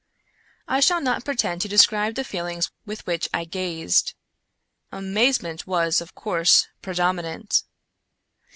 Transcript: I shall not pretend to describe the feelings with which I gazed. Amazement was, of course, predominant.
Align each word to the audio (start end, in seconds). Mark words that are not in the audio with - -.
I 0.67 0.79
shall 0.79 0.99
not 0.99 1.23
pretend 1.25 1.61
to 1.61 1.67
describe 1.69 2.15
the 2.15 2.23
feelings 2.23 2.71
with 2.87 3.05
which 3.05 3.29
I 3.35 3.45
gazed. 3.45 4.15
Amazement 4.91 5.67
was, 5.67 6.01
of 6.01 6.15
course, 6.15 6.67
predominant. 6.81 7.61